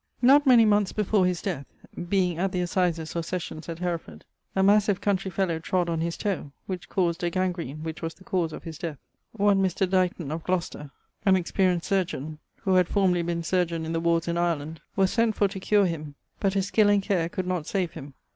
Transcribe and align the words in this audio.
Not 0.23 0.47
many 0.47 0.65
moneths 0.65 0.93
before 0.95 1.27
his 1.27 1.43
death 1.43 1.67
(being 2.09 2.39
at 2.39 2.51
the 2.51 2.61
assises 2.61 3.15
or 3.15 3.21
sessions 3.21 3.69
at 3.69 3.77
Hereford) 3.77 4.25
a 4.55 4.63
massive 4.63 4.99
countrey 4.99 5.29
fellowe 5.29 5.59
trod 5.59 5.89
on 5.91 6.01
his 6.01 6.17
toe, 6.17 6.51
which 6.65 6.89
caused 6.89 7.23
a 7.23 7.29
gangrene 7.29 7.83
which 7.83 8.01
was 8.01 8.15
the 8.15 8.23
cause 8.23 8.51
of 8.51 8.63
his 8.63 8.79
death. 8.79 8.97
One 9.33 9.61
Mr. 9.61 9.85
Dighton[CXXXIV.] 9.87 10.31
of 10.31 10.43
Glocester 10.43 10.91
(an 11.23 11.35
experienced 11.35 11.91
chirurgian 11.91 12.39
who 12.63 12.73
had 12.73 12.87
formerly 12.87 13.21
been 13.21 13.43
chirurgian 13.43 13.85
in 13.85 13.93
the 13.93 13.99
warres 14.01 14.27
in 14.27 14.39
Ireland) 14.39 14.81
was 14.95 15.11
sent 15.13 15.35
for 15.35 15.47
to 15.47 15.59
cure 15.59 15.85
him; 15.85 16.15
but 16.39 16.55
his 16.55 16.65
skill 16.69 16.89
and 16.89 17.03
care 17.03 17.29
could 17.29 17.45
not 17.45 17.67
save 17.67 17.91
him. 17.91 18.15